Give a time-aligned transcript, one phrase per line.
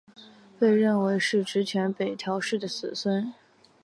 [0.59, 3.31] 被认为是执权北条氏的子孙。